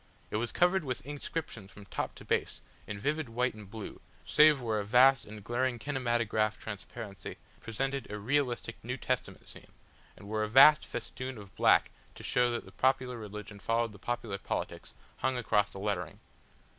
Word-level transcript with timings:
It 0.31 0.37
was 0.37 0.51
covered 0.51 0.83
with 0.83 1.05
inscriptions 1.05 1.69
from 1.69 1.85
top 1.85 2.15
to 2.15 2.25
base, 2.25 2.59
in 2.87 2.97
vivid 2.97 3.29
white 3.29 3.53
and 3.53 3.69
blue, 3.69 4.01
save 4.25 4.59
where 4.59 4.79
a 4.79 4.83
vast 4.83 5.25
and 5.25 5.43
glaring 5.43 5.77
kinematograph 5.77 6.57
transparency 6.59 7.37
presented 7.59 8.09
a 8.11 8.17
realistic 8.17 8.83
New 8.83 8.97
Testament 8.97 9.47
scene, 9.47 9.73
and 10.17 10.27
where 10.27 10.41
a 10.41 10.49
vast 10.49 10.87
festoon 10.87 11.37
of 11.37 11.55
black 11.55 11.91
to 12.15 12.23
show 12.23 12.49
that 12.49 12.65
the 12.65 12.71
popular 12.71 13.19
religion 13.19 13.59
followed 13.59 13.91
the 13.91 13.99
popular 13.99 14.39
politics, 14.39 14.95
hung 15.17 15.37
across 15.37 15.71
the 15.71 15.79
lettering. 15.79 16.19